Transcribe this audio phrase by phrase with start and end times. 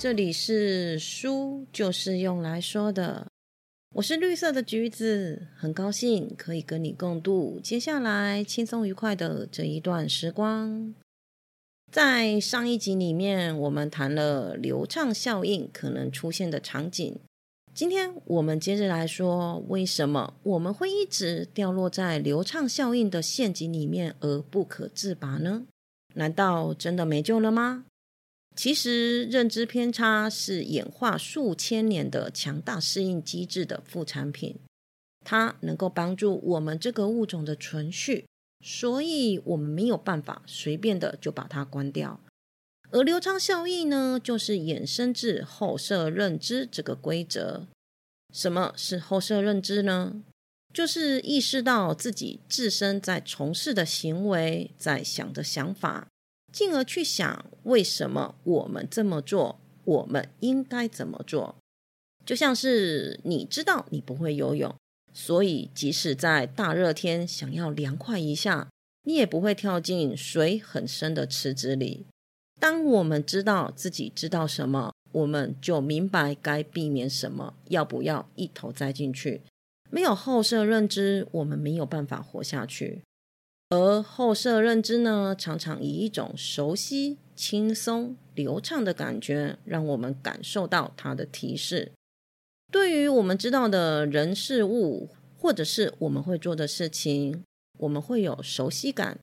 [0.00, 3.26] 这里是书，就是用来说的。
[3.96, 10.94] 我是绿色的橘子，很高兴可以跟你共度接下来轻松愉快的这一段时光。
[11.92, 17.14] 在上一集里面，我们谈了流畅效应可能出现的场景。
[17.74, 25.66] 今天我们接着来说，为什么我们会一直掉落在流畅效应的陷阱里面而不可自拔呢？
[26.14, 27.84] 难道真的没救了吗？
[28.62, 34.60] 其实，认知偏差是演化数千年的强大适应机制的副产品，
[35.24, 38.26] 它能够帮助我们这个物种的存续，
[38.62, 42.20] 所以我们没有办法随便的就把它关掉。
[42.90, 47.66] 而流畅效应呢，就是衍生自后设认知这个规则。
[48.34, 50.22] 什么是后设认知呢？
[50.74, 56.08] 就是意识到自己自身在从事的行为，在想的想法。
[56.52, 61.56] 进而去想为什么我们这么做，我们应该怎么做？
[62.26, 64.74] 就像是你知道你不会游泳，
[65.12, 68.68] 所以即使在大热天想要凉快一下，
[69.04, 72.06] 你也不会跳进水很深的池子里。
[72.60, 79.40] 当我们知道自己知道什么，我们就明白该避免什么，要不要一头栽进去。
[79.90, 83.02] 没有后设认知，我们没有办法活下去。
[83.70, 91.92] 而后设认知呢，常常以一种熟悉、轻松、流畅的感觉，让我们感受到它的提示。
[92.72, 97.44] 对于我们知道的人事物，或者是我们会做的事情，
[97.78, 99.18] 我们会有熟悉感。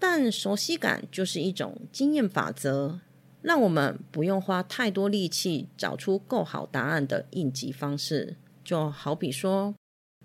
[0.00, 2.98] 但熟悉感就是一种经验法则，
[3.42, 8.36] 让我们不用花太多力气找出够好答案的应急方式。
[8.64, 9.72] 就好比说，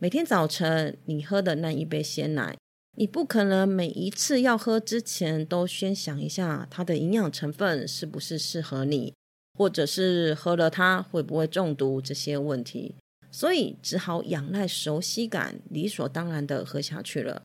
[0.02, 2.58] 每天早晨你喝的那一杯鲜奶。
[2.98, 9.14] 你不可能每一次要喝之前都先想一下它的营养成分是不是适合你，
[9.58, 12.96] 或者是喝了它会不会中毒这些问题，
[13.32, 17.44] 所以只好仰赖熟悉感，理所当然的喝下去了。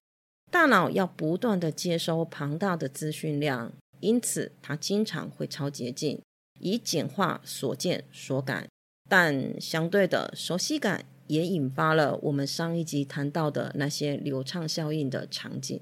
[0.50, 6.21] 大脑要不断的接收庞大的资讯量，因此它经常会超捷径，
[6.61, 8.69] 以简化所见所感，
[9.09, 11.05] 但相对的熟悉感。
[11.27, 15.81] 也引发了我们上一集谈到的那些流畅效应的场景。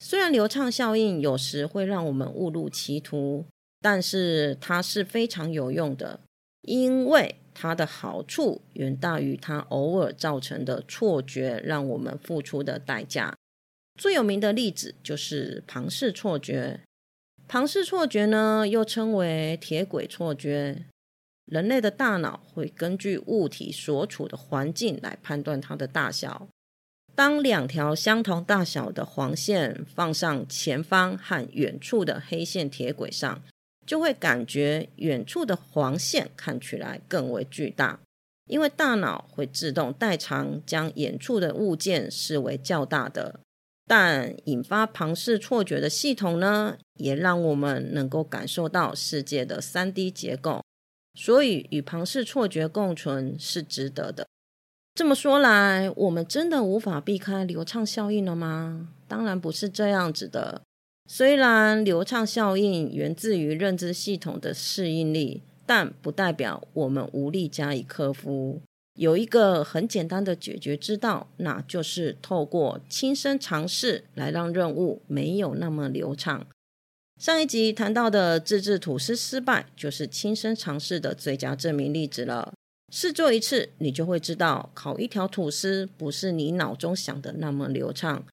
[0.00, 3.46] 虽然流畅效应有时会让我们误入歧途，
[3.80, 6.20] 但是它是非常有用的，
[6.62, 13.34] 因为它的好处远大于它偶尔造成的错觉让我们付出的代价。
[13.98, 16.80] 最有名的例子就是庞氏错觉。
[17.48, 20.84] 庞氏错觉呢，又称为铁轨错觉。
[21.46, 26.48] 人类的大脑会根据物体所处的环境来判断它的大小。
[27.14, 33.42] 当两条相同大小的黄线放上前方和远处的黑线铁轨上，
[33.86, 38.00] 就会感觉远处的黄线看起来更为巨大，
[38.48, 43.40] 因为大脑会自动代偿将远处的物件视为较大的。
[43.86, 50.65] 但引发庞氏错觉的系统呢，也让我们能够感受到世界的三 D 结构。
[51.16, 54.26] 所以，与庞氏错觉共存是值得的。
[54.94, 58.90] 这么说来，我们真的无法避开流畅效应了吗？
[59.08, 60.62] 当然不是这样子的。
[61.08, 68.60] 虽然流畅效应源自于认知系统的适应力，但不代表我们无力加以克服。
[68.98, 76.46] 有一个很简单的解决之道，那就是透过亲身尝试来让任务没有那么流畅。
[77.18, 82.52] 上一集谈到的自制吐司失败，就是亲身尝试的最佳证明例子了。
[82.92, 88.24] 试做一次，你就会知道，烤一条吐司不是你脑中想的那么流畅。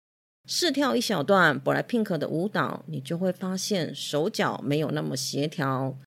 [0.46, 5.98] 试跳一小段 BLACKPINK 的舞蹈，你就会发现手脚没有那么协调。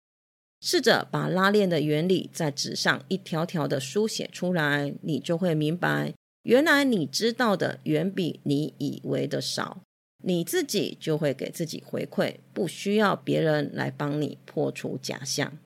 [0.60, 9.80] 试着把拉链的原理在纸上一条条的书写出来，你就会明白，原来你知道的远比你以为的少。
[10.28, 15.56] 你自己就会给自己回馈，不需要别人来帮你破除假象。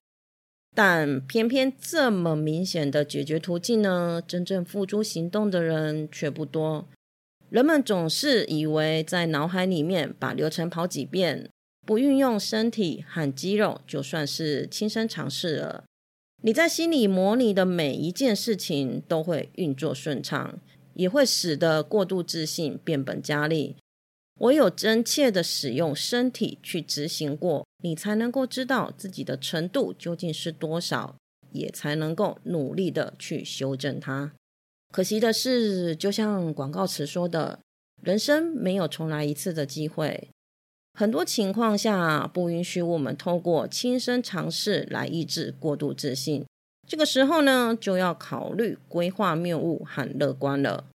[0.77, 6.87] 但偏偏这么明显的解决途径呢，真正付诸行动的人却不多。
[7.49, 11.49] 人们总是以为在脑海里面把流程跑几遍，
[11.87, 15.85] 不运用身体和肌肉，就算是亲身尝试了。
[16.43, 20.61] 你在心里模拟的每一件事情都会运作顺畅，
[20.93, 23.77] 也会使得过度自信变本加厉。
[24.40, 31.16] 唯有真切的使用身体去执行过，你才能够知道自己的程度究竟是多少，
[31.52, 34.32] 也才能够努力的去修正它。
[34.92, 37.60] 可惜的是，就像广告词说的
[38.02, 40.28] ：“人生没有重来一次的机会。”
[40.98, 46.44] 很多情况下不允许我们透过亲身尝试来抑制过度自信。
[46.88, 50.87] 这个时候呢，就要考虑规划谬误和乐观了。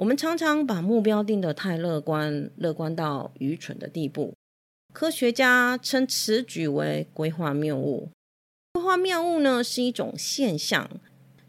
[0.00, 4.32] 我们常常把目标定得太乐观，乐观到愚蠢的地步。
[4.94, 8.08] 科学家称此举为规划谬误。
[8.72, 10.90] 规划谬误呢，是一种现象，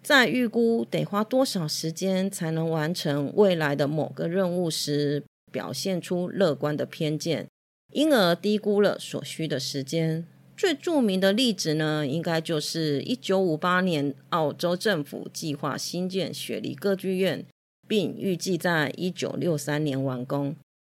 [0.04, 7.48] 在预估得花多少时间才能完成未来的某个任务时，表现出乐观的偏见，
[7.94, 10.28] 因而低估了所需的时间。
[10.58, 17.46] 最著名的例子呢，应该就是一九五八年，澳洲政府计划新建雪梨歌剧院，
[17.92, 20.56] 并预计在一九六三年完工。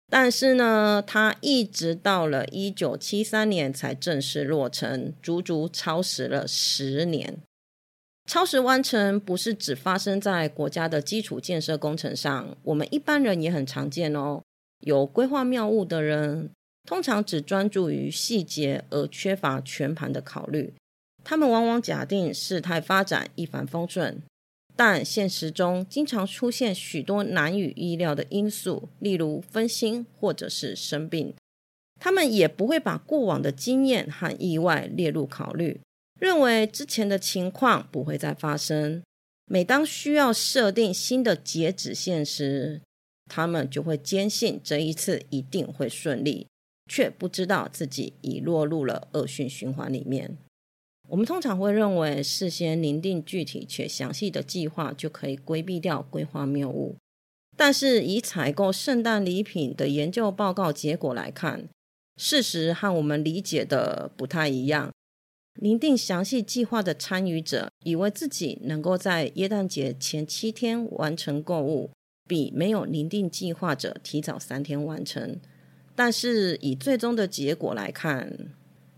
[0.08, 7.38] 但是呢，它一直到了一九七三年才正式落成，足足超时了十年。
[8.30, 14.40] 超时完成不是只发生在国家的基础建设工程上，我们一般人也很常见哦。
[14.78, 16.50] 有规划谬误的人。
[16.86, 20.74] 通常只专注于细节而缺乏全盘的考虑，
[21.24, 24.20] 他们往往假定事态发展一帆风顺，
[24.76, 31.34] 但现实中经常出现许多难以预料的因素，例如分心或者是生病。
[32.00, 35.80] 他们也不会把过往的经验和意外列入考虑，
[36.20, 39.02] 认为之前的情况不会再发生。
[39.46, 42.80] 每当需要设定新的截止线时，
[43.30, 46.46] 他们就会坚信这一次一定会顺利。
[46.86, 50.36] 却不知道自己已落入了恶性循环里面。
[51.08, 56.96] 我们通常会认为，事先拟定具体且详细的计划就可以规避掉规划谬误。
[57.56, 61.68] 但是，以采购圣诞礼品的研究报告结果来看，
[62.16, 64.90] 事实和我们理解的不太一样。
[65.60, 71.90] 拟定详细计划的参与者以为自己能够在耶诞节前七天完成购物，
[72.26, 75.38] 比没有拟定计划者提早三天完成。
[75.94, 78.48] 但是以最终的结果来看，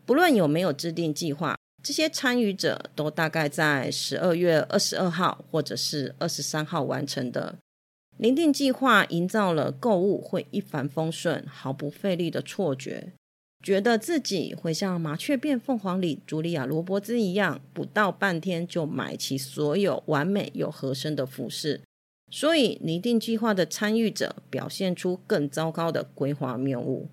[0.06, 1.56] 不论有没有制定计划，
[1.87, 7.59] 这些参与者都大概在十二月二十二号或者是二十三号完成的。
[8.17, 13.12] 拟定计划营造了购物会一帆风顺、毫不费力的错觉，
[13.62, 21.82] 觉得自己会像《麻雀变凤凰》里茱莉亚·罗伯兹一样，不到半天就买齐所有完美又合身的服饰。
[22.32, 27.09] 所以，拟定计划的参与者表现出更糟糕的规划谬误。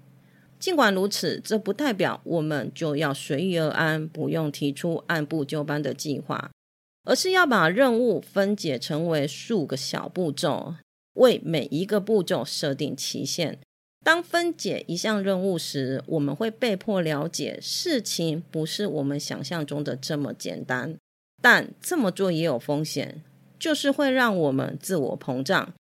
[0.63, 6.51] 尽管如此，这不代表我们就要随遇而安，不用提出按部就班的计划，
[7.03, 10.75] 而是要把任务分解成为数个小步骤，
[11.15, 13.59] 为每一个步骤设定期限。
[14.05, 20.95] 当分解一项任务时，我们会被迫了解事情不是我们想象中的这么简单，
[21.41, 23.21] 但这么做也有风险。
[23.59, 25.73] 就是会让我们自我膨胀，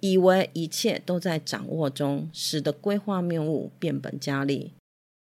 [0.00, 4.72] 以为一切都在掌握中，使得规划谬误变本加厉。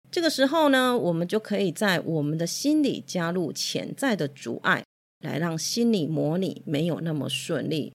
[0.10, 4.84] 这个时候呢，我们就可以在我们的心里加入潜在的阻碍，
[5.24, 7.94] 来让心理模拟没有那么顺利。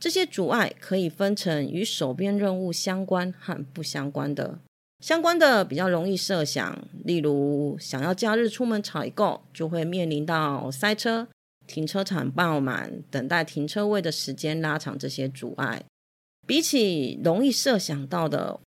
[0.00, 4.58] 这些阻碍可以分成与手边任务相关和不相关的。
[5.00, 11.28] 相关的比较容易设想，例如想要假日出门采购，就会面临到塞车。
[11.66, 15.82] 停车场爆满，等待停车位的时间拉长，这些阻碍，
[16.46, 18.60] 比起容易设想到的，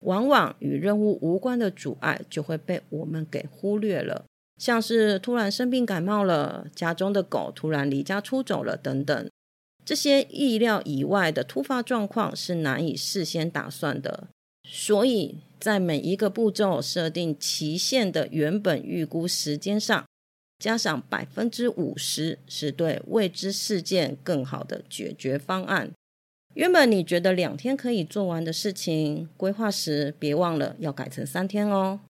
[0.00, 4.24] 往往与任务无关的阻碍，就会被我们给忽略了。
[4.58, 9.30] 像是突然生病感冒了，家中的狗突然离家出走了等等，
[9.84, 14.28] 这些意料以外的突发状况是难以事先打算的。
[14.68, 20.04] 所以在每一个步骤设定期限的原本预估时间上。
[20.58, 25.92] 加上百分之五十是对未知事件更好的解决方案。
[26.56, 32.00] 原本你觉得两天可以做完的事情，规划时别忘了要改成三天哦。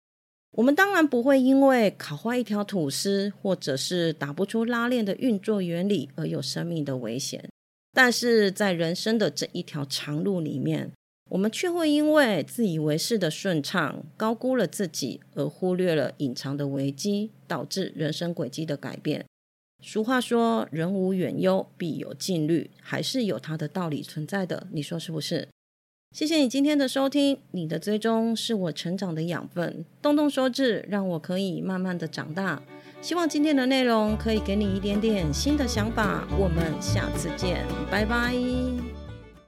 [0.53, 7.49] 我们当然不会因为烤坏一条吐司，或者是打不出拉链的运作原理而有生命的危险，
[7.93, 10.93] 但是在人生的这一条长路里面。
[11.29, 19.27] 我们却会因为自以为是的顺畅，高估了自己，而忽略了隐藏的危机，导致人生轨迹的改变。
[19.89, 24.67] 俗话说：“人无远忧，必有近虑”，还是有它的道理存在的。
[24.73, 25.47] 你说是不是？
[26.11, 29.85] 谢谢你今天的收听，你的追踪是我成长的养分。
[30.03, 32.61] 动动手指，让我可以慢慢的长大。
[33.01, 36.27] 希望今天的内容可以给你一点点新的想法。
[36.37, 38.35] 我们下次见，拜拜。